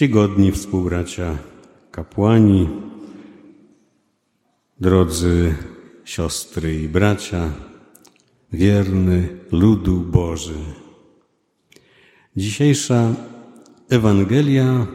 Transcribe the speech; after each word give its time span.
Czcigodni 0.00 0.52
współbracia 0.52 1.38
kapłani, 1.90 2.68
drodzy 4.80 5.54
siostry 6.04 6.82
i 6.82 6.88
bracia, 6.88 7.52
wierny 8.52 9.28
ludu 9.52 10.00
Boży. 10.00 10.54
Dzisiejsza 12.36 13.14
Ewangelia 13.88 14.86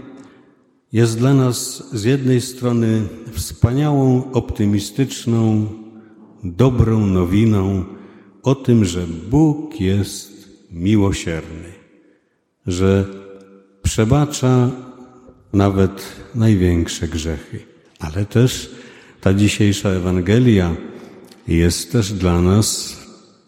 jest 0.93 1.17
dla 1.17 1.33
nas 1.33 1.89
z 1.93 2.03
jednej 2.03 2.41
strony 2.41 3.01
wspaniałą, 3.31 4.31
optymistyczną, 4.31 5.67
dobrą 6.43 7.07
nowiną 7.07 7.85
o 8.43 8.55
tym, 8.55 8.85
że 8.85 9.07
Bóg 9.29 9.81
jest 9.81 10.49
miłosierny, 10.71 11.73
że 12.67 13.05
przebacza 13.83 14.84
nawet 15.55 16.15
największe 16.35 17.07
grzechy. 17.07 17.59
Ale 17.99 18.25
też 18.25 18.75
ta 19.21 19.33
dzisiejsza 19.33 19.89
Ewangelia 19.89 20.75
jest 21.47 21.91
też 21.91 22.13
dla 22.13 22.41
nas 22.41 22.97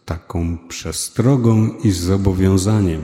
taką 0.06 0.58
przestrogą 0.68 1.78
i 1.84 1.92
zobowiązaniem. 1.92 3.02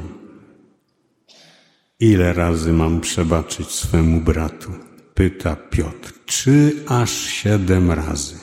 Ile 1.99 2.33
razy 2.33 2.73
mam 2.73 3.01
przebaczyć 3.01 3.67
swemu 3.67 4.21
bratu? 4.21 4.71
Pyta 5.13 5.55
Piotr. 5.55 6.13
Czy 6.25 6.75
aż 6.87 7.11
siedem 7.11 7.91
razy? 7.91 8.35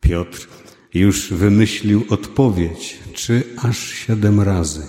Piotr 0.00 0.48
już 0.94 1.32
wymyślił 1.32 2.04
odpowiedź. 2.08 2.98
Czy 3.14 3.42
aż 3.62 3.78
siedem 3.78 4.40
razy? 4.40 4.82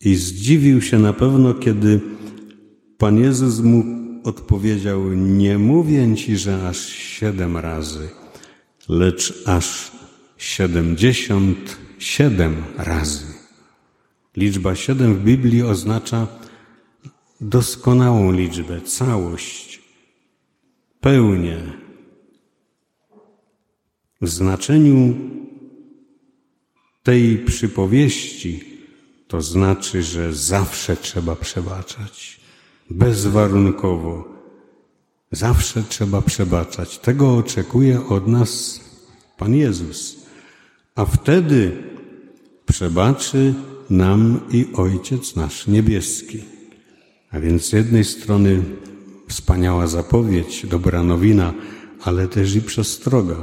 I 0.00 0.14
zdziwił 0.14 0.82
się 0.82 0.98
na 0.98 1.12
pewno, 1.12 1.54
kiedy 1.54 2.00
Pan 3.02 3.18
Jezus 3.18 3.60
mu 3.60 3.84
odpowiedział: 4.24 5.12
Nie 5.12 5.58
mówię 5.58 6.16
ci, 6.16 6.36
że 6.36 6.68
aż 6.68 6.78
siedem 6.88 7.56
razy, 7.56 8.08
lecz 8.88 9.42
aż 9.46 9.92
siedemdziesiąt 10.36 11.76
siedem 11.98 12.64
razy. 12.76 13.26
Liczba 14.36 14.74
siedem 14.74 15.14
w 15.14 15.24
Biblii 15.24 15.62
oznacza 15.62 16.26
doskonałą 17.40 18.32
liczbę, 18.32 18.80
całość, 18.80 19.82
pełnię. 21.00 21.58
W 24.20 24.28
znaczeniu 24.28 25.14
tej 27.02 27.38
przypowieści 27.38 28.64
to 29.28 29.42
znaczy, 29.42 30.02
że 30.02 30.34
zawsze 30.34 30.96
trzeba 30.96 31.36
przebaczać, 31.36 32.41
bezwarunkowo. 32.92 34.24
Zawsze 35.32 35.82
trzeba 35.88 36.22
przebaczać. 36.22 36.98
Tego 36.98 37.36
oczekuje 37.36 38.06
od 38.06 38.26
nas 38.28 38.80
Pan 39.38 39.54
Jezus. 39.54 40.16
A 40.94 41.04
wtedy 41.04 41.82
przebaczy 42.66 43.54
nam 43.90 44.40
i 44.50 44.66
Ojciec 44.74 45.36
nasz 45.36 45.66
niebieski. 45.66 46.44
A 47.30 47.40
więc 47.40 47.64
z 47.64 47.72
jednej 47.72 48.04
strony 48.04 48.62
wspaniała 49.28 49.86
zapowiedź, 49.86 50.66
dobra 50.66 51.02
nowina, 51.02 51.54
ale 52.02 52.28
też 52.28 52.54
i 52.54 52.62
przestroga. 52.62 53.36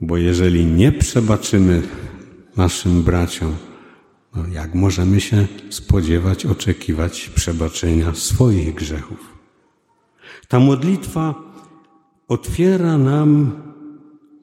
Bo 0.00 0.16
jeżeli 0.16 0.66
nie 0.66 0.92
przebaczymy 0.92 1.82
naszym 2.56 3.02
braciom, 3.02 3.54
no 4.36 4.46
jak 4.52 4.74
możemy 4.74 5.20
się 5.20 5.46
spodziewać, 5.70 6.46
oczekiwać 6.46 7.30
przebaczenia 7.34 8.14
swoich 8.14 8.74
grzechów? 8.74 9.38
Ta 10.48 10.60
modlitwa 10.60 11.34
otwiera 12.28 12.98
nam 12.98 13.52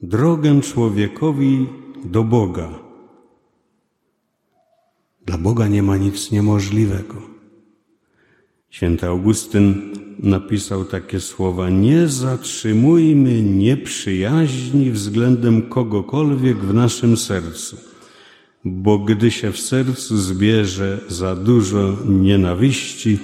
drogę 0.01 0.61
człowiekowi 0.61 1.67
do 2.05 2.23
Boga. 2.23 2.69
Dla 5.25 5.37
Boga 5.37 5.67
nie 5.67 5.83
ma 5.83 5.97
nic 5.97 6.31
niemożliwego. 6.31 7.15
Święty 8.69 9.07
Augustyn 9.07 9.93
napisał 10.19 10.85
takie 10.85 11.19
słowa: 11.19 11.69
Nie 11.69 12.07
zatrzymujmy 12.07 13.41
nieprzyjaźni 13.41 14.91
względem 14.91 15.69
kogokolwiek 15.69 16.57
w 16.57 16.73
naszym 16.73 17.17
sercu 17.17 17.77
bo 18.67 18.99
gdy 18.99 19.31
się 19.31 19.51
w 19.51 19.59
sercu 19.59 20.17
zbierze 20.17 20.99
za 21.09 21.35
dużo 21.35 21.97
nienawiści, 22.05 23.19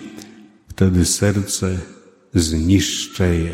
wtedy 0.67 1.05
serce 1.05 1.79
zniszczeje. 2.33 3.53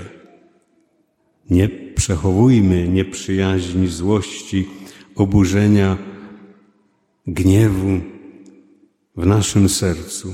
Nie 1.49 1.69
przechowujmy 1.69 2.88
nieprzyjaźni, 2.88 3.88
złości, 3.88 4.67
oburzenia, 5.16 5.97
gniewu 7.28 7.99
w 9.16 9.25
naszym 9.25 9.69
sercu, 9.69 10.33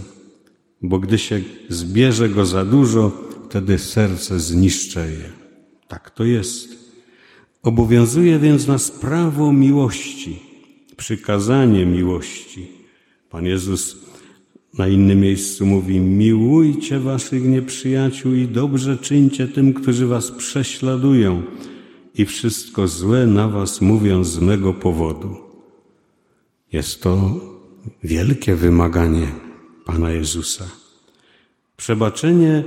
bo 0.82 1.00
gdy 1.00 1.18
się 1.18 1.42
zbierze 1.70 2.30
go 2.30 2.46
za 2.46 2.66
dużo, 2.66 3.12
wtedy 3.50 3.80
serce 3.80 4.40
zniszczeje. 4.40 5.30
Tak 5.88 6.10
to 6.10 6.24
jest. 6.24 6.70
Obowiązuje 7.64 8.40
więc 8.40 8.68
nas 8.68 8.92
prawo 8.92 9.54
miłości 9.54 10.45
przykazanie 10.98 11.86
miłości. 11.86 12.68
Pan 13.30 13.46
Jezus 13.46 13.98
na 14.78 14.88
innym 14.88 15.20
miejscu 15.20 15.66
mówi: 15.66 16.00
Miłujcie 16.00 17.00
waszych 17.00 17.44
nieprzyjaciół 17.44 18.34
i 18.34 18.48
dobrze 18.48 18.98
czyńcie 18.98 19.48
tym, 19.48 19.74
którzy 19.74 20.08
was 20.08 20.32
prześladują 20.32 21.44
i 22.16 22.26
wszystko 22.26 22.88
złe 22.88 23.28
na 23.28 23.48
was 23.48 23.82
mówią 23.82 24.24
z 24.24 24.40
mego 24.40 24.74
powodu. 24.74 25.36
Jest 26.72 27.02
to 27.02 27.40
wielkie 28.04 28.56
wymaganie 28.56 29.28
Pana 29.86 30.12
Jezusa. 30.12 30.66
Przebaczenie 31.78 32.64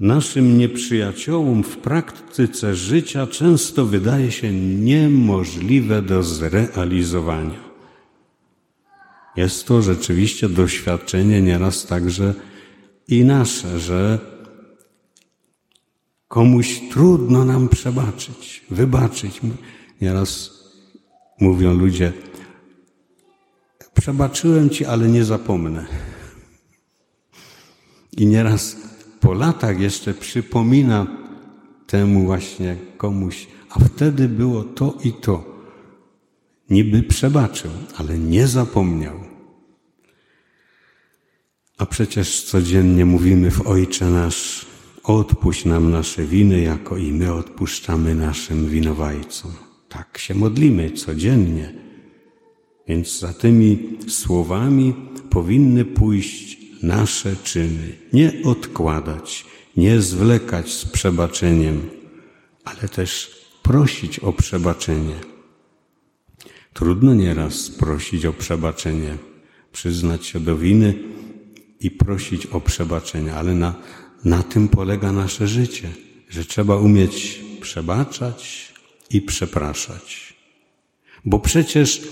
naszym 0.00 0.58
nieprzyjaciołom 0.58 1.62
w 1.62 1.76
praktyce 1.76 2.74
życia 2.74 3.26
często 3.26 3.86
wydaje 3.86 4.32
się 4.32 4.52
niemożliwe 4.52 6.02
do 6.02 6.22
zrealizowania. 6.22 7.64
Jest 9.36 9.66
to 9.66 9.82
rzeczywiście 9.82 10.48
doświadczenie 10.48 11.42
nieraz 11.42 11.86
także 11.86 12.34
i 13.08 13.24
nasze, 13.24 13.80
że 13.80 14.18
komuś 16.28 16.80
trudno 16.90 17.44
nam 17.44 17.68
przebaczyć, 17.68 18.64
wybaczyć. 18.70 19.40
Nieraz 20.00 20.50
mówią 21.40 21.74
ludzie, 21.74 22.12
przebaczyłem 23.94 24.70
ci, 24.70 24.84
ale 24.84 25.08
nie 25.08 25.24
zapomnę. 25.24 25.86
I 28.16 28.26
nieraz 28.26 28.76
po 29.24 29.34
latach 29.34 29.80
jeszcze 29.80 30.14
przypomina 30.14 31.06
temu 31.86 32.24
właśnie 32.24 32.76
komuś, 32.96 33.46
a 33.70 33.78
wtedy 33.78 34.28
było 34.28 34.64
to 34.64 34.98
i 35.04 35.12
to. 35.12 35.44
Niby 36.70 37.02
przebaczył, 37.02 37.70
ale 37.96 38.18
nie 38.18 38.46
zapomniał. 38.46 39.20
A 41.78 41.86
przecież 41.86 42.42
codziennie 42.42 43.04
mówimy 43.04 43.50
w 43.50 43.66
Ojcze 43.66 44.10
nasz, 44.10 44.66
odpuść 45.02 45.64
nam 45.64 45.90
nasze 45.90 46.24
winy, 46.24 46.60
jako 46.60 46.96
i 46.96 47.12
my 47.12 47.32
odpuszczamy 47.32 48.14
naszym 48.14 48.68
winowajcom. 48.68 49.52
Tak 49.88 50.18
się 50.18 50.34
modlimy 50.34 50.90
codziennie. 50.90 51.74
Więc 52.88 53.18
za 53.18 53.32
tymi 53.32 53.98
słowami 54.08 54.94
powinny 55.30 55.84
pójść 55.84 56.63
nasze 56.84 57.36
czyny, 57.36 57.92
nie 58.12 58.32
odkładać, 58.44 59.46
nie 59.76 60.00
zwlekać 60.00 60.72
z 60.72 60.84
przebaczeniem, 60.84 61.90
ale 62.64 62.88
też 62.88 63.30
prosić 63.62 64.18
o 64.18 64.32
przebaczenie. 64.32 65.14
Trudno 66.72 67.14
nieraz 67.14 67.70
prosić 67.70 68.26
o 68.26 68.32
przebaczenie, 68.32 69.16
przyznać 69.72 70.26
się 70.26 70.40
do 70.40 70.56
winy 70.56 70.94
i 71.80 71.90
prosić 71.90 72.46
o 72.46 72.60
przebaczenie, 72.60 73.34
ale 73.34 73.54
na, 73.54 73.74
na 74.24 74.42
tym 74.42 74.68
polega 74.68 75.12
nasze 75.12 75.48
życie, 75.48 75.90
że 76.28 76.44
trzeba 76.44 76.76
umieć 76.76 77.40
przebaczać 77.60 78.72
i 79.10 79.22
przepraszać. 79.22 80.34
Bo 81.24 81.38
przecież 81.38 82.02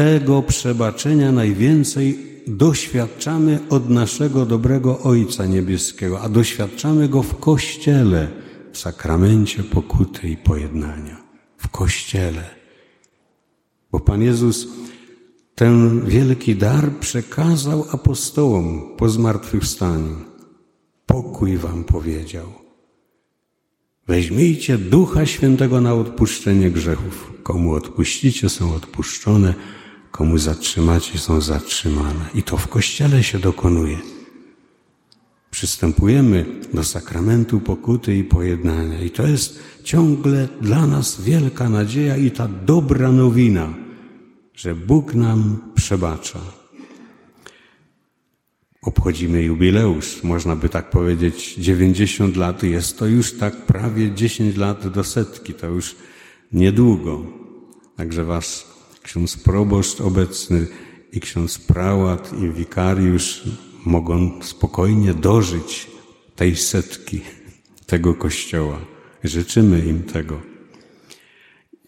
tego 0.00 0.42
przebaczenia 0.42 1.32
najwięcej 1.32 2.18
doświadczamy 2.46 3.58
od 3.70 3.90
naszego 3.90 4.46
dobrego 4.46 5.00
Ojca 5.00 5.46
Niebieskiego, 5.46 6.20
a 6.20 6.28
doświadczamy 6.28 7.08
go 7.08 7.22
w 7.22 7.40
Kościele, 7.40 8.28
w 8.72 8.78
sakramencie 8.78 9.62
pokuty 9.62 10.28
i 10.28 10.36
pojednania. 10.36 11.16
W 11.56 11.68
Kościele. 11.68 12.44
Bo 13.92 14.00
Pan 14.00 14.22
Jezus 14.22 14.68
ten 15.54 16.04
wielki 16.06 16.56
dar 16.56 16.90
przekazał 17.00 17.84
apostołom 17.92 18.96
po 18.96 19.08
zmartwychwstaniu. 19.08 20.16
Pokój 21.06 21.56
wam 21.56 21.84
powiedział. 21.84 22.46
Weźmijcie 24.06 24.78
Ducha 24.78 25.26
Świętego 25.26 25.80
na 25.80 25.94
odpuszczenie 25.94 26.70
grzechów. 26.70 27.32
Komu 27.42 27.72
odpuścicie, 27.72 28.48
są 28.48 28.74
odpuszczone, 28.74 29.54
komu 30.10 30.38
zatrzymacie, 30.38 31.18
są 31.18 31.40
zatrzymane. 31.40 32.24
I 32.34 32.42
to 32.42 32.56
w 32.56 32.68
Kościele 32.68 33.22
się 33.22 33.38
dokonuje. 33.38 33.98
Przystępujemy 35.50 36.46
do 36.74 36.84
sakramentu 36.84 37.60
pokuty 37.60 38.16
i 38.16 38.24
pojednania. 38.24 39.00
I 39.00 39.10
to 39.10 39.26
jest 39.26 39.62
ciągle 39.84 40.48
dla 40.60 40.86
nas 40.86 41.20
wielka 41.20 41.68
nadzieja 41.68 42.16
i 42.16 42.30
ta 42.30 42.48
dobra 42.48 43.12
nowina, 43.12 43.74
że 44.54 44.74
Bóg 44.74 45.14
nam 45.14 45.58
przebacza. 45.74 46.40
Obchodzimy 48.82 49.42
jubileusz, 49.42 50.22
można 50.22 50.56
by 50.56 50.68
tak 50.68 50.90
powiedzieć, 50.90 51.54
90 51.54 52.36
lat. 52.36 52.62
Jest 52.62 52.98
to 52.98 53.06
już 53.06 53.32
tak 53.32 53.56
prawie 53.56 54.14
10 54.14 54.56
lat 54.56 54.88
do 54.88 55.04
setki, 55.04 55.54
to 55.54 55.66
już 55.66 55.96
niedługo. 56.52 57.26
Także 57.96 58.24
wasz 58.24 58.69
ksiądz 59.10 59.36
proboszcz 59.36 60.00
obecny 60.00 60.66
i 61.12 61.20
ksiądz 61.20 61.58
prałat 61.58 62.32
i 62.42 62.48
wikariusz 62.48 63.44
mogą 63.84 64.42
spokojnie 64.42 65.14
dożyć 65.14 65.86
tej 66.36 66.56
setki 66.56 67.20
tego 67.86 68.14
kościoła. 68.14 68.78
Życzymy 69.24 69.80
im 69.86 70.02
tego. 70.02 70.40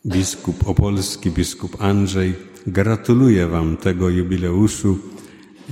Biskup 0.06 0.68
Opolski, 0.68 1.30
biskup 1.30 1.82
Andrzej, 1.82 2.34
gratuluję 2.66 3.46
Wam 3.46 3.76
tego 3.76 4.08
jubileuszu. 4.08 4.98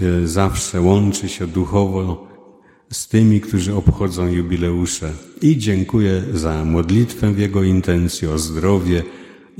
E, 0.02 0.26
zawsze 0.26 0.81
łączy 0.81 1.29
się 1.29 1.47
duchowo 1.47 2.29
z 2.93 3.08
tymi, 3.08 3.41
którzy 3.41 3.75
obchodzą 3.75 4.26
jubileusze. 4.29 5.12
I 5.43 5.58
dziękuję 5.58 6.25
za 6.32 6.64
modlitwę 6.64 7.32
w 7.32 7.38
jego 7.38 7.62
intencji, 7.62 8.29
o 8.29 8.38
zdrowie 8.38 9.02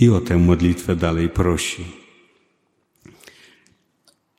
i 0.01 0.09
o 0.11 0.21
tę 0.21 0.39
modlitwę 0.39 0.97
dalej 0.97 1.29
prosi. 1.29 1.85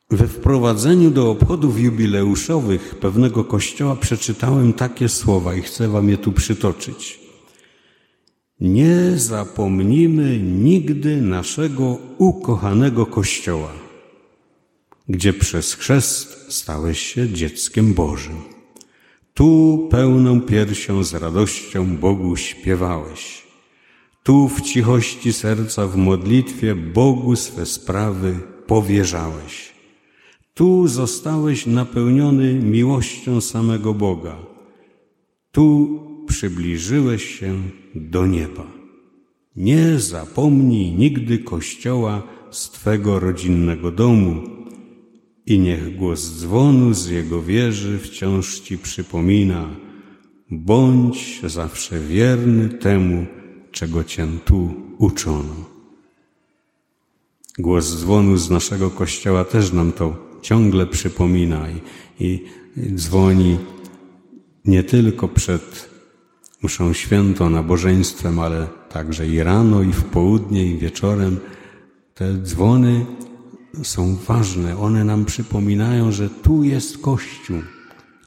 We 0.10 0.28
wprowadzeniu 0.28 1.12
do 1.12 1.31
obchodów 1.31 1.80
jubileuszowych 1.80 2.96
pewnego 2.96 3.44
kościoła 3.44 3.96
przeczytałem 3.96 4.74
takie 4.74 5.10
słowa 5.10 5.56
i 5.56 5.62
chcę 5.62 5.88
Wam 5.88 6.10
je 6.10 6.18
tu 6.18 6.31
przytoczyć. 6.31 7.19
Nie 8.60 9.12
zapomnimy 9.16 10.40
nigdy 10.40 11.22
naszego 11.22 11.98
ukochanego 12.18 13.06
kościoła, 13.06 13.72
gdzie 15.10 15.34
przez 15.34 15.74
chrzest 15.74 16.54
stałeś 16.54 17.00
się 17.00 17.30
dzieckiem 17.30 17.94
Bożym. 17.94 18.42
Tu 19.34 19.88
pełną 19.92 20.42
piersią 20.42 21.04
z 21.04 21.13
radością 21.13 21.98
Bogu 21.98 22.38
śpiewałeś. 22.38 23.40
Tu 24.23 24.47
w 24.47 24.62
cichości 24.62 25.33
serca 25.33 25.88
w 25.88 25.95
modlitwie 25.97 26.75
Bogu 26.75 27.35
swe 27.35 27.65
sprawy 27.65 28.39
powierzałeś. 28.68 29.71
Tu 30.53 30.88
zostałeś 30.88 31.65
napełniony 31.65 32.53
miłością 32.53 33.41
samego 33.41 33.94
Boga. 33.94 34.38
Tu 35.51 36.00
przybliżyłeś 36.27 37.39
się 37.39 37.62
do 37.95 38.27
nieba. 38.27 38.68
Nie 39.56 40.00
zapomnij 40.00 40.91
nigdy 40.91 41.38
Kościoła 41.39 42.24
z 42.51 42.69
Twego 42.69 43.19
rodzinnego 43.19 43.91
domu 43.91 44.41
i 45.45 45.59
niech 45.59 45.95
głos 45.95 46.39
dzwonu 46.39 46.94
z 46.94 47.09
jego 47.09 47.41
wieży 47.41 48.00
wciąż 48.00 48.59
Ci 48.59 48.77
przypomina. 48.77 49.69
Bądź 50.51 51.41
zawsze 51.44 52.00
wierny 52.00 52.69
temu, 52.69 53.25
czego 53.71 54.03
Cię 54.03 54.27
tu 54.45 54.73
uczono. 54.97 55.56
Głos 57.59 58.00
dzwonu 58.00 58.38
z 58.38 58.50
naszego 58.50 58.89
Kościoła 58.89 59.45
też 59.45 59.73
nam 59.73 59.91
to 59.91 60.15
ciągle 60.41 60.88
przypomina 60.88 61.68
i, 61.69 61.81
i 62.19 62.45
dzwoni 62.95 63.57
nie 64.65 64.83
tylko 64.83 65.27
przed 65.27 65.89
mszą 66.63 66.94
świętą, 66.94 67.50
nabożeństwem, 67.50 68.39
ale 68.39 68.68
także 68.89 69.27
i 69.27 69.44
rano, 69.44 69.83
i 69.83 69.94
w 69.94 70.03
południe, 70.03 70.65
i 70.65 70.77
wieczorem. 70.77 71.39
Te 72.15 72.41
dzwony 72.41 73.06
są 73.83 74.15
ważne. 74.15 74.79
One 74.79 75.03
nam 75.03 75.25
przypominają, 75.25 76.12
że 76.12 76.29
tu 76.29 76.63
jest 76.63 76.97
Kościół. 76.97 77.57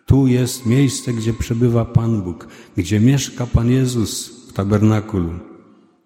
Tu 0.07 0.27
jest 0.27 0.67
miejsce, 0.67 1.13
gdzie 1.13 1.33
przebywa 1.33 1.85
Pan 1.85 2.23
Bóg, 2.23 2.49
gdzie 2.77 3.01
mieszka 3.01 3.47
Pan 3.47 3.71
Jezus 3.71 4.44
tabernakulum. 4.55 5.41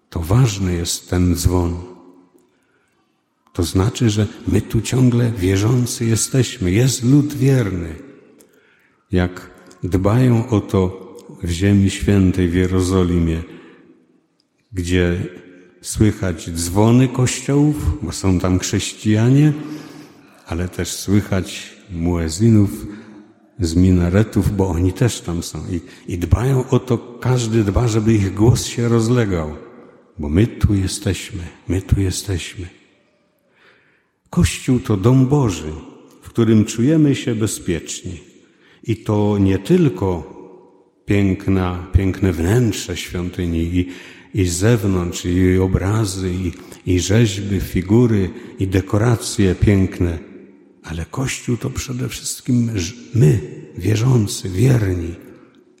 To 0.09 0.19
ważny 0.19 0.75
jest 0.75 1.09
ten 1.09 1.35
dzwon. 1.35 1.77
To 3.53 3.63
znaczy, 3.63 4.09
że 4.09 4.27
my 4.47 4.61
tu 4.61 4.81
ciągle 4.81 5.31
wierzący 5.31 6.05
jesteśmy. 6.05 6.71
Jest 6.71 7.03
lud 7.03 7.33
wierny. 7.33 7.95
Jak 9.11 9.51
dbają 9.83 10.49
o 10.49 10.61
to 10.61 11.09
w 11.43 11.49
Ziemi 11.49 11.89
Świętej 11.89 12.49
w 12.49 12.53
Jerozolimie, 12.53 13.43
gdzie 14.73 15.25
słychać 15.81 16.51
dzwony 16.51 17.07
kościołów, 17.07 17.97
bo 18.01 18.11
są 18.11 18.39
tam 18.39 18.59
chrześcijanie, 18.59 19.53
ale 20.47 20.69
też 20.69 20.91
słychać 20.91 21.77
muezinów 21.91 22.85
z 23.59 23.75
minaretów, 23.75 24.55
bo 24.55 24.69
oni 24.69 24.93
też 24.93 25.21
tam 25.21 25.43
są. 25.43 25.59
I, 25.71 25.81
I 26.13 26.17
dbają 26.17 26.69
o 26.69 26.79
to, 26.79 26.97
każdy 26.97 27.63
dba, 27.63 27.87
żeby 27.87 28.13
ich 28.13 28.33
głos 28.33 28.65
się 28.65 28.87
rozlegał, 28.87 29.55
bo 30.19 30.29
my 30.29 30.47
tu 30.47 30.73
jesteśmy, 30.73 31.43
my 31.67 31.81
tu 31.81 32.01
jesteśmy. 32.01 32.67
Kościół 34.29 34.79
to 34.79 34.97
dom 34.97 35.27
Boży, 35.27 35.71
w 36.21 36.29
którym 36.29 36.65
czujemy 36.65 37.15
się 37.15 37.35
bezpieczni. 37.35 38.19
I 38.83 38.97
to 38.97 39.37
nie 39.37 39.59
tylko 39.59 40.39
piękna, 41.05 41.87
piękne 41.93 42.31
wnętrze 42.33 42.97
świątyni 42.97 43.59
i, 43.59 43.87
i 44.33 44.45
zewnątrz, 44.45 45.25
i 45.25 45.57
obrazy, 45.57 46.31
i, 46.33 46.51
i 46.93 46.99
rzeźby, 46.99 47.59
figury, 47.59 48.29
i 48.59 48.67
dekoracje 48.67 49.55
piękne, 49.55 50.28
ale 50.83 51.05
Kościół 51.05 51.57
to 51.57 51.69
przede 51.69 52.09
wszystkim 52.09 52.71
my, 53.13 53.39
wierzący, 53.77 54.49
wierni, 54.49 55.15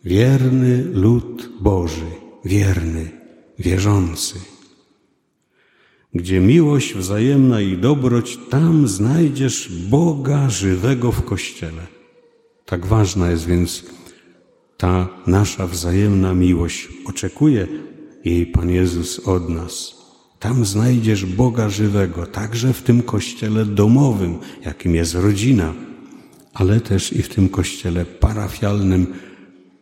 wierny 0.05 0.83
lud 0.83 1.49
Boży, 1.61 2.11
wierny, 2.45 3.11
wierzący. 3.59 4.39
Gdzie 6.13 6.39
miłość 6.39 6.93
wzajemna 6.93 7.61
i 7.61 7.77
dobroć, 7.77 8.39
tam 8.49 8.87
znajdziesz 8.87 9.71
Boga 9.89 10.49
żywego 10.49 11.11
w 11.11 11.25
Kościele. 11.25 11.87
Tak 12.65 12.85
ważna 12.85 13.31
jest 13.31 13.45
więc 13.45 13.83
ta 14.77 15.09
nasza 15.27 15.67
wzajemna 15.67 16.33
miłość. 16.33 16.87
Oczekuje 17.05 17.67
jej 18.25 18.45
Pan 18.45 18.69
Jezus 18.69 19.19
od 19.19 19.49
nas. 19.49 19.98
Tam 20.39 20.65
znajdziesz 20.65 21.25
Boga 21.25 21.69
żywego, 21.69 22.25
także 22.25 22.73
w 22.73 22.83
tym 22.83 23.01
kościele 23.01 23.65
domowym, 23.65 24.37
jakim 24.65 24.95
jest 24.95 25.15
rodzina, 25.15 25.73
ale 26.53 26.81
też 26.81 27.13
i 27.13 27.23
w 27.23 27.29
tym 27.29 27.49
kościele 27.49 28.05
parafialnym, 28.05 29.07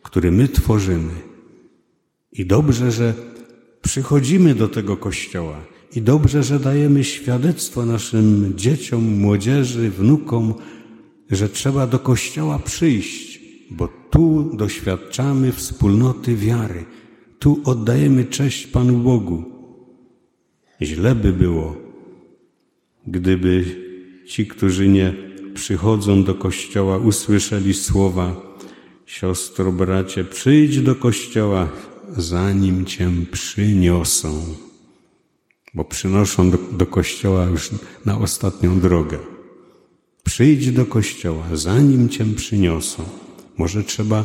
który 0.02 0.32
my 0.32 0.48
tworzymy. 0.48 1.12
I 2.32 2.46
dobrze, 2.46 2.92
że 2.92 3.14
przychodzimy 3.82 4.54
do 4.54 4.68
tego 4.68 4.96
kościoła 4.96 5.60
i 5.96 6.02
dobrze, 6.02 6.42
że 6.42 6.60
dajemy 6.60 7.04
świadectwo 7.04 7.86
naszym 7.86 8.52
dzieciom, 8.56 9.18
młodzieży, 9.18 9.90
wnukom, 9.90 10.54
że 11.30 11.48
trzeba 11.48 11.86
do 11.86 11.98
kościoła 11.98 12.58
przyjść, 12.58 13.40
bo 13.70 13.88
tu 14.10 14.50
doświadczamy 14.56 15.52
wspólnoty 15.52 16.36
wiary, 16.36 16.84
tu 17.38 17.60
oddajemy 17.64 18.24
cześć 18.24 18.66
Panu 18.66 18.98
Bogu. 18.98 19.57
Źle 20.82 21.14
by 21.14 21.32
było, 21.32 21.76
gdyby 23.06 23.64
ci, 24.26 24.46
którzy 24.46 24.88
nie 24.88 25.14
przychodzą 25.54 26.24
do 26.24 26.34
kościoła, 26.34 26.98
usłyszeli 26.98 27.74
słowa: 27.74 28.56
Siostro, 29.06 29.72
bracie, 29.72 30.24
przyjdź 30.24 30.80
do 30.80 30.94
kościoła, 30.94 31.68
zanim 32.16 32.84
cię 32.84 33.10
przyniosą 33.32 34.44
bo 35.74 35.84
przynoszą 35.84 36.50
do, 36.50 36.58
do 36.72 36.86
kościoła 36.86 37.44
już 37.44 37.70
na 38.04 38.18
ostatnią 38.18 38.80
drogę. 38.80 39.18
Przyjdź 40.24 40.70
do 40.70 40.86
kościoła, 40.86 41.44
zanim 41.52 42.08
cię 42.08 42.24
przyniosą. 42.36 43.04
Może 43.58 43.84
trzeba 43.84 44.24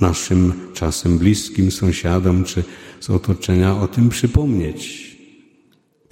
naszym 0.00 0.52
czasem 0.74 1.18
bliskim 1.18 1.70
sąsiadom 1.70 2.44
czy 2.44 2.64
z 3.00 3.10
otoczenia 3.10 3.76
o 3.76 3.88
tym 3.88 4.08
przypomnieć. 4.08 5.13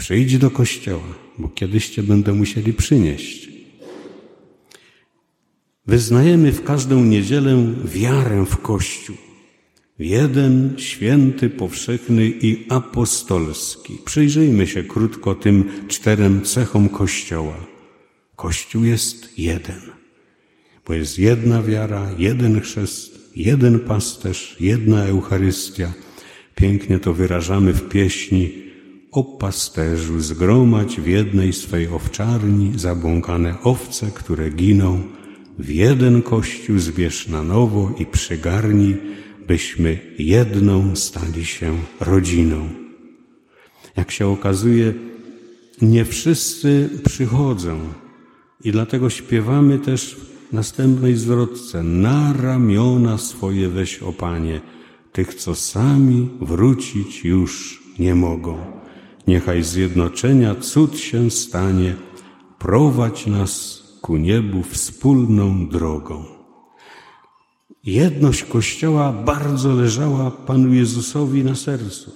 Przyjdź 0.03 0.39
do 0.39 0.51
kościoła, 0.51 1.15
bo 1.39 1.49
kiedyś 1.49 1.89
cię 1.89 2.03
będę 2.03 2.33
musieli 2.33 2.73
przynieść. 2.73 3.49
Wyznajemy 5.87 6.53
w 6.53 6.65
każdą 6.65 7.05
niedzielę 7.05 7.75
wiarę 7.85 8.47
w 8.47 8.57
Kościół. 8.57 9.17
Jeden 9.99 10.75
święty, 10.79 11.51
powszechny 11.51 12.29
i 12.29 12.67
apostolski. 12.69 13.99
Przyjrzyjmy 14.05 14.67
się 14.67 14.83
krótko 14.83 15.35
tym 15.35 15.71
czterem 15.89 16.43
cechom 16.43 16.89
Kościoła. 16.89 17.67
Kościół 18.37 18.85
jest 18.85 19.39
jeden, 19.39 19.81
bo 20.87 20.95
jest 20.95 21.19
jedna 21.19 21.63
wiara, 21.63 22.11
jeden 22.19 22.61
chrzest, 22.61 23.31
jeden 23.37 23.81
pasterz, 23.81 24.57
jedna 24.61 25.05
Eucharystia. 25.05 25.93
Pięknie 26.55 26.99
to 26.99 27.15
wyrażamy 27.15 27.73
w 27.73 27.89
pieśni 27.89 28.62
o 29.13 29.25
pasterzu, 29.25 30.21
zgromadź 30.21 31.01
w 31.01 31.07
jednej 31.07 31.53
swej 31.53 31.89
owczarni 31.89 32.73
zabłąkane 32.77 33.55
owce, 33.63 34.11
które 34.15 34.51
giną, 34.51 35.03
w 35.59 35.69
jeden 35.69 36.23
kościół 36.23 36.79
zbierz 36.79 37.29
na 37.29 37.43
nowo 37.43 37.95
i 37.99 38.07
przygarnij, 38.07 38.97
byśmy 39.47 39.99
jedną 40.19 40.97
stali 40.97 41.45
się 41.45 41.79
rodziną. 42.01 42.69
Jak 43.97 44.11
się 44.11 44.27
okazuje, 44.27 44.95
nie 45.83 46.05
wszyscy 46.05 46.91
przychodzą 47.05 47.81
i 48.65 48.73
dlatego 48.73 49.11
śpiewamy 49.11 49.79
też 49.79 50.17
w 50.51 50.53
następnej 50.53 51.17
zwrotce 51.17 51.83
na 51.83 52.33
ramiona 52.33 53.19
swoje 53.19 53.69
weź 53.69 54.03
o 54.03 54.13
Panie, 54.13 54.61
tych, 55.13 55.35
co 55.35 55.55
sami 55.55 56.29
wrócić 56.41 57.25
już 57.25 57.83
nie 57.99 58.15
mogą. 58.15 58.82
Niechaj 59.27 59.63
zjednoczenia 59.63 60.55
cud 60.55 60.99
się 60.99 61.31
stanie, 61.31 61.95
prowadź 62.59 63.27
nas 63.27 63.83
ku 64.01 64.17
niebu 64.17 64.63
wspólną 64.63 65.69
drogą. 65.69 66.25
Jedność 67.85 68.45
Kościoła 68.45 69.13
bardzo 69.13 69.75
leżała 69.75 70.31
Panu 70.31 70.75
Jezusowi 70.75 71.45
na 71.45 71.55
sercu. 71.55 72.11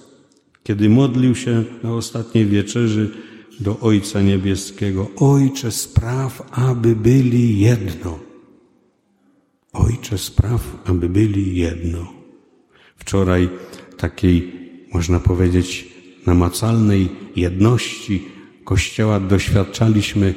Kiedy 0.63 0.89
modlił 0.89 1.35
się 1.35 1.63
na 1.83 1.93
ostatniej 1.93 2.45
wieczerzy 2.45 3.11
do 3.59 3.79
Ojca 3.79 4.21
Niebieskiego, 4.21 5.07
Ojcze 5.15 5.71
spraw, 5.71 6.49
aby 6.51 6.95
byli 6.95 7.59
jedno. 7.59 8.19
Ojcze 9.73 10.17
spraw, 10.17 10.61
aby 10.85 11.09
byli 11.09 11.57
jedno. 11.57 12.13
Wczoraj 12.97 13.49
takiej, 13.97 14.53
można 14.93 15.19
powiedzieć, 15.19 15.96
namacalnej 16.27 17.09
jedności 17.35 18.25
Kościoła 18.63 19.19
doświadczaliśmy 19.19 20.33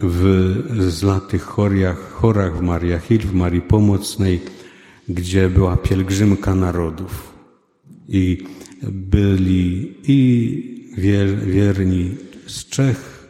w 0.00 0.62
zlatych 0.88 1.42
choriach, 1.42 2.12
chorach 2.12 2.58
w 2.58 2.60
Maria 2.60 2.98
Hill, 2.98 3.20
w 3.20 3.34
Marii 3.34 3.60
Pomocnej, 3.60 4.40
gdzie 5.08 5.48
była 5.48 5.76
pielgrzymka 5.76 6.54
narodów. 6.54 7.32
I 8.08 8.44
byli 8.92 9.94
i 10.08 10.20
wier, 10.96 11.38
wierni 11.46 12.10
z 12.46 12.64
Czech, 12.64 13.28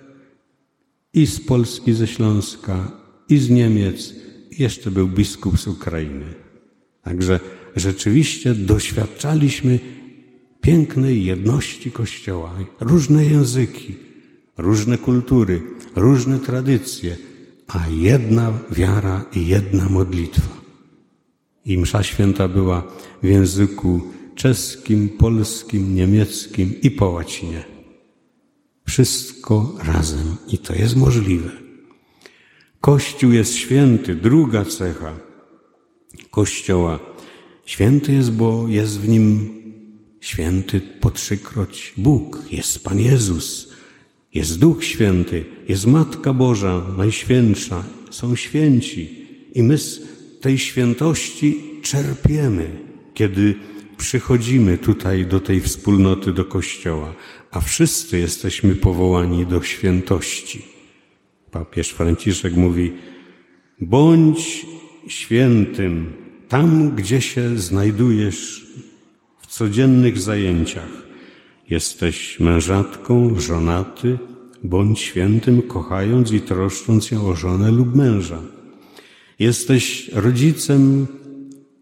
i 1.15 1.27
z 1.27 1.41
Polski, 1.41 1.95
ze 1.95 2.07
Śląska, 2.07 2.93
i 3.29 3.39
z 3.39 3.51
Niemiec, 3.51 4.15
i 4.51 4.63
jeszcze 4.63 4.91
był 4.91 5.09
biskup 5.09 5.59
z 5.59 5.67
Ukrainy. 5.67 6.35
Także 7.03 7.41
rzeczywiście 7.77 8.55
doświadczaliśmy 8.55 9.79
pięknej 10.67 11.25
jedności 11.25 11.91
Kościoła, 11.91 12.55
różne 12.81 13.25
języki, 13.25 13.95
różne 14.57 14.99
kultury, 14.99 15.63
różne 15.97 16.39
tradycje, 16.39 17.17
a 17.69 17.89
jedna 17.89 18.53
wiara 18.71 19.25
i 19.35 19.47
jedna 19.47 19.89
modlitwa. 19.89 20.61
I 21.65 21.79
msza 21.79 22.03
święta 22.03 22.49
była 22.49 22.83
w 23.23 23.27
języku 23.27 24.01
czeskim, 24.35 25.09
polskim, 25.09 25.95
niemieckim 25.95 26.81
i 26.83 26.91
po 26.91 27.11
łacinie. 27.11 27.65
Wszystko 28.87 29.75
razem 29.85 30.37
i 30.49 30.59
to 30.59 30.75
jest 30.75 30.97
możliwe. 30.97 31.51
Kościół 32.81 33.33
jest 33.33 33.55
święty, 33.55 34.15
druga 34.15 34.65
cecha 34.65 35.15
Kościoła. 36.31 36.99
Święty 37.67 38.13
jest, 38.13 38.33
bo 38.33 38.69
jest 38.69 39.01
w 39.01 39.09
nim 39.09 39.57
święty 40.27 40.81
po 41.01 41.11
trzykroć 41.11 41.93
Bóg, 41.97 42.43
jest 42.51 42.85
Pan 42.85 43.01
Jezus, 43.01 43.73
jest 44.35 44.59
Duch 44.59 44.85
Święty, 44.85 45.45
jest 45.69 45.87
Matka 45.87 46.33
Boża, 46.35 46.83
Najświętsza, 46.97 47.85
są 48.11 48.37
święci. 48.37 49.27
I 49.55 49.63
my 49.63 49.79
z 49.79 50.01
tej 50.41 50.59
świętości 50.59 51.63
czerpiemy, 51.83 52.71
kiedy 53.15 53.55
przychodzimy 53.97 54.79
tutaj 54.79 55.27
do 55.27 55.41
tej 55.41 55.61
wspólnoty, 55.61 56.33
do 56.33 56.45
Kościoła, 56.45 57.15
a 57.51 57.61
wszyscy 57.61 58.19
jesteśmy 58.19 58.75
powołani 58.75 59.47
do 59.47 59.63
świętości. 59.63 60.63
Papież 61.51 61.91
Franciszek 61.91 62.57
mówi: 62.57 62.93
bądź 63.81 64.67
świętym 65.09 66.13
tam, 66.49 66.97
gdzie 66.97 67.21
się 67.21 67.59
znajdujesz 67.59 68.67
codziennych 69.57 70.19
zajęciach. 70.19 70.93
Jesteś 71.71 72.41
mężatką, 72.41 73.41
żonaty, 73.41 74.19
bądź 74.65 75.01
świętym, 75.01 75.63
kochając 75.63 76.33
i 76.33 76.41
troszcząc 76.41 77.05
się 77.05 77.27
o 77.27 77.37
żonę 77.37 77.71
lub 77.71 77.95
męża. 77.95 78.43
Jesteś 79.39 80.11
rodzicem, 80.13 81.07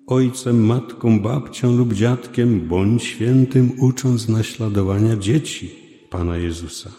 ojcem, 0.07 0.66
matką, 0.66 1.21
babcią 1.21 1.76
lub 1.76 1.93
dziadkiem, 1.93 2.69
bądź 2.69 3.04
świętym, 3.04 3.73
ucząc 3.81 4.28
naśladowania 4.28 5.16
dzieci 5.16 5.71
Pana 6.11 6.37
Jezusa. 6.37 6.90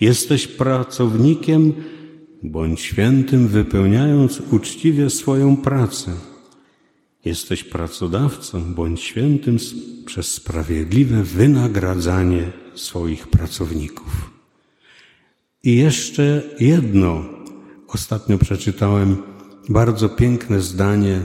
Jesteś 0.00 0.46
pracownikiem, 0.46 1.72
bądź 2.42 2.80
świętym, 2.80 3.48
wypełniając 3.48 4.42
uczciwie 4.50 5.10
swoją 5.10 5.56
pracę. 5.56 6.31
Jesteś 7.24 7.64
pracodawcą, 7.64 8.74
bądź 8.74 9.00
świętym 9.00 9.56
przez 10.06 10.34
sprawiedliwe 10.34 11.22
wynagradzanie 11.22 12.52
swoich 12.74 13.28
pracowników. 13.28 14.30
I 15.62 15.76
jeszcze 15.76 16.42
jedno. 16.60 17.24
Ostatnio 17.88 18.38
przeczytałem 18.38 19.22
bardzo 19.68 20.08
piękne 20.08 20.60
zdanie. 20.60 21.20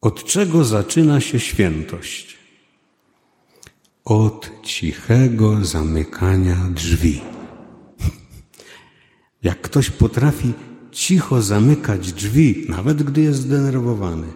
Od 0.00 0.24
czego 0.24 0.64
zaczyna 0.64 1.20
się 1.20 1.40
świętość? 1.40 2.38
Od 4.04 4.50
cichego 4.62 5.64
zamykania 5.64 6.56
drzwi. 6.74 7.20
Jak 9.42 9.60
ktoś 9.60 9.90
potrafi 9.90 10.52
cicho 10.92 11.42
zamykać 11.42 12.12
drzwi, 12.12 12.66
nawet 12.68 13.02
gdy 13.02 13.20
jest 13.20 13.40
zdenerwowany, 13.40 14.26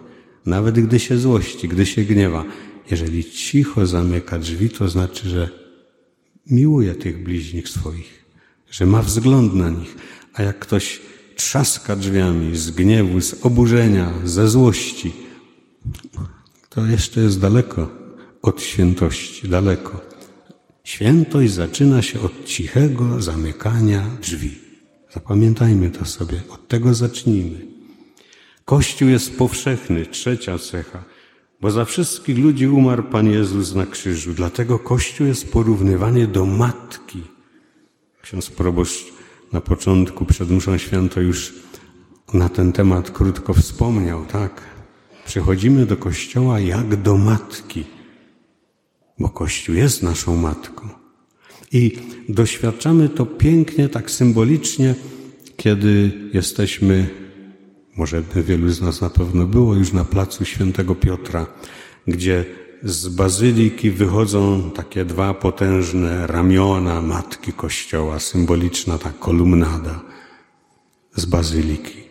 nawet 0.45 0.79
gdy 0.79 0.99
się 0.99 1.17
złości, 1.17 1.67
gdy 1.67 1.85
się 1.85 2.03
gniewa. 2.03 2.45
Jeżeli 2.91 3.31
cicho 3.31 3.87
zamyka 3.87 4.39
drzwi, 4.39 4.69
to 4.69 4.89
znaczy, 4.89 5.29
że 5.29 5.49
miłuje 6.47 6.95
tych 6.95 7.23
bliźnich 7.23 7.69
swoich, 7.69 8.25
że 8.71 8.85
ma 8.85 9.01
wzgląd 9.01 9.53
na 9.53 9.69
nich. 9.69 9.95
A 10.33 10.43
jak 10.43 10.59
ktoś 10.59 11.01
trzaska 11.35 11.95
drzwiami 11.95 12.57
z 12.57 12.71
gniewu, 12.71 13.21
z 13.21 13.45
oburzenia, 13.45 14.13
ze 14.23 14.47
złości, 14.47 15.13
to 16.69 16.85
jeszcze 16.85 17.21
jest 17.21 17.39
daleko 17.39 17.89
od 18.41 18.61
świętości, 18.61 19.47
daleko. 19.47 20.01
Świętość 20.83 21.53
zaczyna 21.53 22.01
się 22.01 22.21
od 22.21 22.45
cichego 22.45 23.21
zamykania 23.21 24.05
drzwi. 24.21 24.64
Zapamiętajmy 25.15 25.91
to 25.91 26.05
sobie, 26.05 26.41
od 26.49 26.67
tego 26.67 26.93
zacznijmy. 26.93 27.65
Kościół 28.65 29.09
jest 29.09 29.37
powszechny, 29.37 30.05
trzecia 30.05 30.59
cecha, 30.59 31.03
bo 31.61 31.71
za 31.71 31.85
wszystkich 31.85 32.37
ludzi 32.37 32.67
umarł 32.67 33.03
Pan 33.03 33.27
Jezus 33.27 33.75
na 33.75 33.85
krzyżu. 33.85 34.33
Dlatego 34.33 34.79
Kościół 34.79 35.27
jest 35.27 35.51
porównywany 35.51 36.27
do 36.27 36.45
matki. 36.45 37.23
Ksiądz 38.21 38.49
proboszcz 38.49 39.13
na 39.53 39.61
początku 39.61 40.25
przed 40.25 40.49
mszą 40.49 40.77
święto 40.77 41.21
już 41.21 41.53
na 42.33 42.49
ten 42.49 42.71
temat 42.71 43.11
krótko 43.11 43.53
wspomniał, 43.53 44.25
tak? 44.25 44.61
Przychodzimy 45.25 45.85
do 45.85 45.97
Kościoła 45.97 46.59
jak 46.59 47.01
do 47.01 47.17
matki, 47.17 47.83
bo 49.19 49.29
Kościół 49.29 49.75
jest 49.75 50.03
naszą 50.03 50.35
matką. 50.35 51.04
I 51.71 51.91
doświadczamy 52.29 53.09
to 53.09 53.25
pięknie, 53.25 53.89
tak 53.89 54.11
symbolicznie, 54.11 54.95
kiedy 55.57 56.11
jesteśmy, 56.33 57.07
może 57.97 58.23
wielu 58.35 58.69
z 58.69 58.81
nas 58.81 59.01
na 59.01 59.09
pewno 59.09 59.45
było 59.45 59.75
już 59.75 59.93
na 59.93 60.05
placu 60.05 60.45
Świętego 60.45 60.95
Piotra, 60.95 61.47
gdzie 62.07 62.45
z 62.83 63.07
bazyliki 63.07 63.91
wychodzą 63.91 64.71
takie 64.71 65.05
dwa 65.05 65.33
potężne 65.33 66.27
ramiona 66.27 67.01
Matki 67.01 67.53
Kościoła, 67.53 68.19
symboliczna 68.19 68.97
ta 68.97 69.11
kolumnada 69.19 70.01
z 71.15 71.25
bazyliki. 71.25 72.03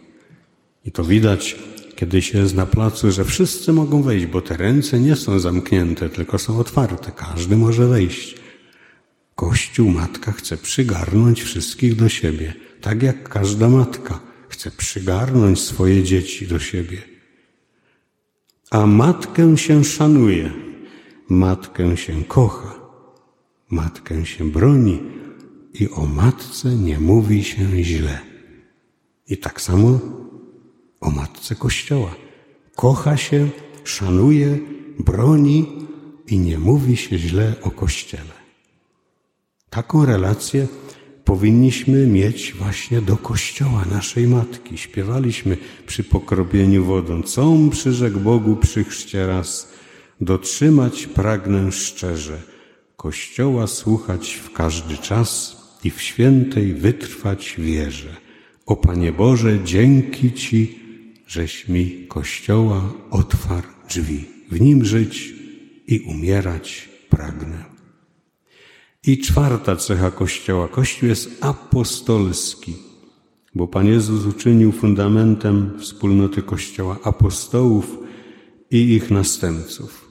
I 0.85 0.93
to 0.93 1.05
widać, 1.05 1.57
kiedy 1.97 2.23
się 2.23 2.39
jest 2.39 2.55
na 2.55 2.67
placu, 2.67 3.13
że 3.13 3.25
wszyscy 3.25 3.73
mogą 3.73 4.03
wejść, 4.03 4.27
bo 4.27 4.41
te 4.41 4.57
ręce 4.57 5.01
nie 5.01 5.17
są 5.17 5.39
zamknięte, 5.39 6.09
tylko 6.09 6.39
są 6.39 6.59
otwarte. 6.59 7.13
Każdy 7.13 7.57
może 7.57 7.87
wejść. 7.87 8.44
Kościół, 9.35 9.91
matka 9.91 10.33
chce 10.33 10.57
przygarnąć 10.57 11.43
wszystkich 11.43 11.97
do 11.97 12.09
siebie, 12.09 12.55
tak 12.81 13.03
jak 13.03 13.29
każda 13.29 13.69
matka 13.69 14.21
chce 14.49 14.71
przygarnąć 14.71 15.61
swoje 15.61 16.03
dzieci 16.03 16.47
do 16.47 16.59
siebie. 16.59 17.03
A 18.71 18.87
matkę 18.87 19.57
się 19.57 19.85
szanuje, 19.85 20.51
matkę 21.29 21.97
się 21.97 22.25
kocha, 22.25 22.75
matkę 23.71 24.27
się 24.27 24.51
broni 24.51 25.01
i 25.75 25.89
o 25.89 26.07
matce 26.07 26.69
nie 26.77 27.01
mówi 27.01 27.45
się 27.45 27.85
źle. 27.85 28.19
I 29.29 29.37
tak 29.37 29.61
samo 29.61 30.01
o 31.01 31.11
matce 31.11 31.55
Kościoła. 31.55 32.15
Kocha 32.77 33.17
się, 33.17 33.49
szanuje, 33.85 34.59
broni 34.99 35.87
i 36.27 36.39
nie 36.39 36.59
mówi 36.59 36.97
się 36.97 37.19
źle 37.19 37.55
o 37.63 37.71
Kościele. 37.71 38.44
Taką 39.75 40.05
relację 40.07 40.67
powinniśmy 41.25 42.07
mieć 42.07 42.55
właśnie 42.59 43.03
do 43.03 43.17
Kościoła 43.17 43.85
naszej 43.91 44.27
Matki. 44.27 44.79
Śpiewaliśmy 44.79 45.57
przy 45.87 46.05
pokropieniu 46.05 46.85
wodą, 46.85 47.23
com 47.23 47.71
przyrzekł 47.71 48.21
Bogu 48.21 48.57
przy 48.57 48.85
chrzcie 48.85 49.27
raz, 49.27 49.73
dotrzymać 50.21 51.07
pragnę 51.07 51.73
szczerze, 51.73 52.43
Kościoła 52.97 53.67
słuchać 53.67 54.35
w 54.35 54.53
każdy 54.53 54.97
czas 54.97 55.57
i 55.85 55.91
w 55.91 56.03
świętej 56.03 56.75
wytrwać 56.75 57.55
wierze. 57.59 58.17
O 58.67 58.77
Panie 58.77 59.13
Boże, 59.13 59.59
dzięki 59.65 60.33
Ci, 60.33 60.79
żeś 61.27 61.69
mi 61.69 62.07
Kościoła 62.09 62.93
otwarł 63.11 63.69
drzwi. 63.89 64.25
W 64.51 64.61
nim 64.61 64.85
żyć 64.85 65.35
i 65.87 66.01
umierać 66.01 66.89
pragnę. 67.11 67.74
I 69.07 69.19
czwarta 69.19 69.77
cecha 69.77 70.11
Kościoła. 70.11 70.69
Kościół 70.69 71.09
jest 71.09 71.31
apostolski, 71.41 72.77
bo 73.55 73.69
Pan 73.69 73.87
Jezus 73.87 74.27
uczynił 74.27 74.73
fundamentem 74.73 75.71
wspólnoty 75.79 76.43
Kościoła 76.43 76.99
apostołów 77.03 77.99
i 78.71 78.77
ich 78.77 79.11
następców. 79.11 80.09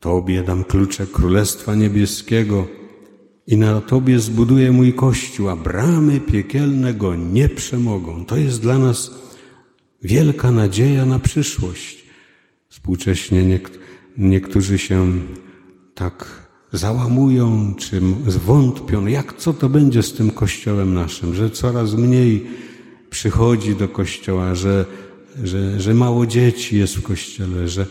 Tobie 0.00 0.42
dam 0.42 0.64
klucze 0.64 1.06
Królestwa 1.06 1.74
Niebieskiego 1.74 2.68
i 3.46 3.56
na 3.56 3.80
Tobie 3.80 4.20
zbuduję 4.20 4.72
mój 4.72 4.92
Kościół, 4.92 5.48
a 5.48 5.56
bramy 5.56 6.20
piekielne 6.20 6.94
go 6.94 7.16
nie 7.16 7.48
przemogą. 7.48 8.24
To 8.24 8.36
jest 8.36 8.62
dla 8.62 8.78
nas 8.78 9.14
wielka 10.02 10.50
nadzieja 10.50 11.06
na 11.06 11.18
przyszłość. 11.18 12.04
Współcześnie 12.68 13.60
niektórzy 14.16 14.78
się 14.78 15.12
tak 15.94 16.49
załamują, 16.72 17.74
czy 17.78 18.00
zwątpią, 18.26 19.06
jak 19.06 19.36
co 19.36 19.52
to 19.52 19.68
będzie 19.68 20.02
z 20.02 20.12
tym 20.12 20.30
kościołem 20.30 20.94
naszym, 20.94 21.34
że 21.34 21.50
coraz 21.50 21.94
mniej 21.94 22.46
przychodzi 23.10 23.74
do 23.74 23.88
kościoła, 23.88 24.54
że, 24.54 24.84
że, 25.44 25.80
że 25.80 25.94
mało 25.94 26.26
dzieci 26.26 26.78
jest 26.78 26.96
w 26.96 27.02
kościele, 27.02 27.68
że, 27.68 27.86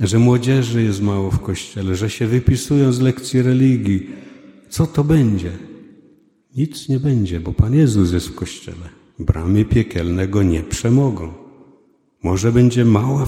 że 0.00 0.18
młodzieży 0.18 0.82
jest 0.82 1.02
mało 1.02 1.30
w 1.30 1.40
kościele, 1.40 1.96
że 1.96 2.10
się 2.10 2.26
wypisują 2.26 2.92
z 2.92 3.00
lekcji 3.00 3.42
religii. 3.42 4.10
Co 4.68 4.86
to 4.86 5.04
będzie? 5.04 5.52
Nic 6.56 6.88
nie 6.88 7.00
będzie, 7.00 7.40
bo 7.40 7.52
Pan 7.52 7.74
Jezus 7.74 8.12
jest 8.12 8.28
w 8.28 8.34
kościele. 8.34 8.88
Bramy 9.18 9.64
piekielnego 9.64 10.42
nie 10.42 10.62
przemogą. 10.62 11.32
Może 12.22 12.52
będzie 12.52 12.84
mała 12.84 13.26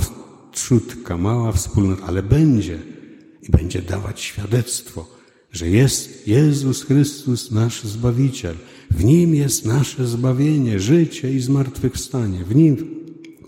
trzutka, 0.53 1.17
mała 1.17 1.53
wspólnota, 1.53 2.03
ale 2.07 2.23
będzie 2.23 2.94
i 3.49 3.51
będzie 3.51 3.83
dawać 3.83 4.21
świadectwo, 4.21 5.07
że 5.53 5.69
jest 5.69 6.29
Jezus 6.29 6.83
Chrystus, 6.83 7.51
nasz 7.51 7.83
Zbawiciel. 7.83 8.57
W 8.91 9.05
Nim 9.05 9.35
jest 9.35 9.65
nasze 9.65 10.07
zbawienie, 10.07 10.81
życie 10.81 11.33
i 11.33 11.41
zmartwychwstanie. 11.41 12.45
W 12.45 12.55
Nim, 12.55 12.77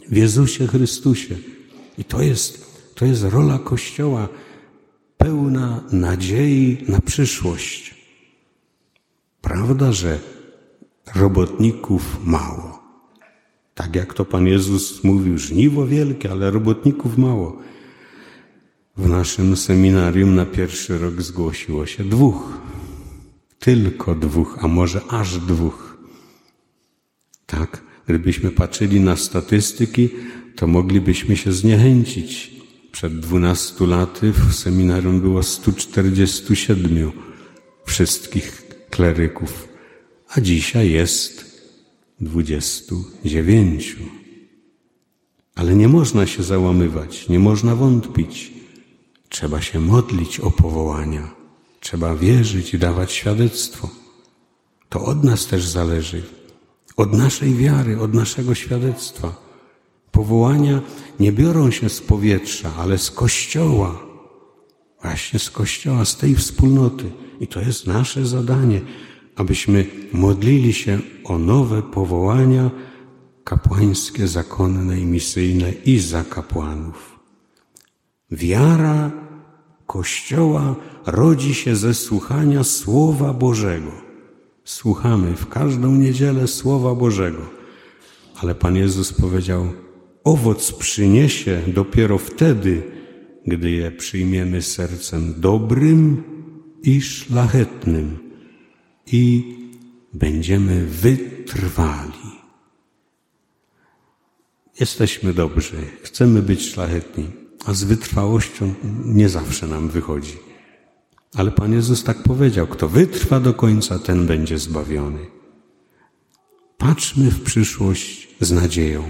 w 0.09 0.17
Jezusie 0.17 0.67
Chrystusie. 0.67 1.37
I 1.99 2.05
to 2.05 2.23
jest, 2.23 2.67
to 2.95 3.05
jest 3.05 3.23
rola 3.23 3.59
Kościoła 3.59 4.29
pełna 5.17 5.85
nadziei 5.93 6.79
na 6.89 7.01
przyszłość. 7.01 7.95
Prawda, 9.41 9.93
że 9.93 10.19
robotników 11.15 12.19
mało. 12.25 12.83
Tak 13.75 13.97
jak 13.97 14.15
to 14.15 14.25
Pan 14.25 14.47
Jezus 14.47 15.05
mówił, 15.05 15.39
żniwo 15.39 15.87
wielkie, 15.87 16.31
ale 16.31 16.51
robotników 16.51 17.19
mało. 17.19 17.59
W 18.97 19.09
naszym 19.09 19.57
seminarium 19.57 20.35
na 20.35 20.47
pierwszy 20.47 20.99
rok 20.99 21.23
zgłosiło 21.23 21.87
się 21.87 22.05
dwóch. 22.05 22.59
Tylko 23.59 24.15
dwóch, 24.15 24.59
a 24.61 24.69
może 24.69 25.01
aż 25.09 25.39
dwóch. 25.39 25.99
Tak, 27.47 27.83
gdybyśmy 28.07 28.51
patrzyli 28.51 29.01
na 29.01 29.17
statystyki, 29.17 30.09
to 30.57 30.67
moglibyśmy 30.67 31.37
się 31.37 31.53
zniechęcić. 31.53 32.57
Przed 32.93 33.21
dwunastu 33.21 33.87
laty 33.87 34.33
w 34.33 34.55
seminarium 34.55 35.21
było 35.21 35.43
147 35.43 37.13
wszystkich 37.85 38.63
kleryków, 38.91 39.69
a 40.29 40.41
dzisiaj 40.41 40.91
jest 40.91 41.63
29. 42.21 43.97
Ale 45.55 45.75
nie 45.75 45.89
można 45.89 46.27
się 46.27 46.43
załamywać, 46.43 47.29
nie 47.29 47.39
można 47.39 47.75
wątpić. 47.75 48.56
Trzeba 49.37 49.61
się 49.61 49.81
modlić 49.81 50.41
o 50.41 50.51
powołania, 50.51 51.31
trzeba 51.81 52.15
wierzyć 52.15 52.75
i 52.75 52.79
dawać 52.79 53.13
świadectwo. 53.13 53.89
To 54.89 55.05
od 55.05 55.25
nas 55.25 55.47
też 55.47 55.67
zależy, 55.67 56.23
od 56.97 57.13
naszej 57.13 57.55
wiary, 57.55 58.01
od 58.01 58.15
naszego 58.15 58.55
świadectwa. 58.55 59.35
Powołania 60.13 60.81
nie 61.21 61.33
biorą 61.33 61.71
się 61.71 61.89
z 61.89 62.01
powietrza, 62.01 62.73
ale 62.79 62.99
z 62.99 63.11
Kościoła. 63.11 64.01
Właśnie 65.03 65.39
z 65.39 65.51
Kościoła, 65.51 66.05
z 66.05 66.17
tej 66.17 66.35
wspólnoty. 66.35 67.11
I 67.41 67.47
to 67.47 67.61
jest 67.61 67.87
nasze 67.87 68.27
zadanie, 68.27 68.81
abyśmy 69.35 69.87
modlili 70.13 70.73
się 70.73 71.01
o 71.25 71.39
nowe 71.39 71.83
powołania 71.83 72.71
kapłańskie, 73.45 74.29
zakonne 74.29 75.01
i 75.01 75.05
misyjne 75.05 75.73
i 75.73 75.99
za 75.99 76.25
kapłanów. 76.25 77.19
Wiara 78.31 79.26
Kościoła 79.87 80.77
rodzi 81.07 81.55
się 81.55 81.77
ze 81.77 81.95
słuchania 81.95 82.65
Słowa 82.65 83.33
Bożego. 83.33 83.93
Słuchamy 84.65 85.37
w 85.37 85.49
każdą 85.49 85.95
niedzielę 85.95 86.49
Słowa 86.49 86.95
Bożego. 86.95 87.43
Ale 88.37 88.55
Pan 88.55 88.77
Jezus 88.77 89.13
powiedział, 89.13 89.73
owoc 90.25 90.73
przyniesie 90.73 91.63
dopiero 91.67 92.19
wtedy, 92.19 92.83
gdy 93.47 93.71
je 93.71 93.91
przyjmiemy 93.91 94.63
sercem 94.63 95.35
dobrym 95.41 96.23
i 96.83 97.01
szlachetnym 97.01 98.19
i 99.13 99.55
będziemy 100.13 100.87
wytrwali. 100.87 102.37
Jesteśmy 104.81 105.33
dobrzy, 105.35 105.77
chcemy 106.03 106.43
być 106.43 106.63
szlachetni 106.63 107.46
a 107.67 107.75
z 107.75 107.85
wytrwałością 107.85 108.75
nie 109.05 109.29
zawsze 109.29 109.67
nam 109.67 109.89
wychodzi. 109.89 110.37
Ale 111.35 111.51
Pan 111.51 111.73
Jezus 111.73 112.05
tak 112.05 112.23
powiedział: 112.23 112.67
Kto 112.67 112.89
wytrwa 112.89 113.41
do 113.41 113.55
końca, 113.55 113.99
ten 113.99 114.27
będzie 114.27 114.59
zbawiony. 114.59 115.27
Patrzmy 116.79 117.31
w 117.31 117.43
przyszłość 117.43 118.29
z 118.41 118.53
nadzieją. 118.53 119.03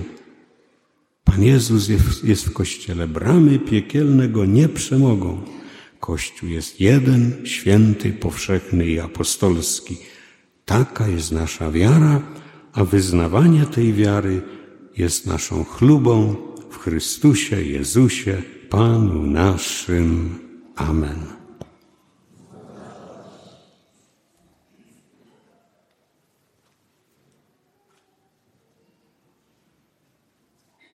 Pan 1.24 1.42
Jezus 1.42 1.88
jest 2.24 2.46
w 2.46 2.52
kościele, 2.52 3.08
bramy 3.08 3.58
piekielne 3.58 4.28
go 4.28 4.44
nie 4.44 4.68
przemogą. 4.68 5.40
Kościół 6.00 6.48
jest 6.48 6.80
jeden, 6.80 7.46
święty, 7.46 8.12
powszechny 8.12 8.86
i 8.86 9.00
apostolski. 9.00 9.96
Taka 10.64 11.08
jest 11.08 11.32
nasza 11.32 11.70
wiara, 11.70 12.22
a 12.72 12.84
wyznawanie 12.84 13.66
tej 13.66 13.92
wiary 13.92 14.42
jest 14.96 15.26
naszą 15.26 15.64
chlubą 15.64 16.36
w 16.70 16.78
Chrystusie 16.78 17.62
Jezusie, 17.62 18.42
Panu 18.70 19.22
naszym. 19.26 20.38
Amen. 20.76 21.45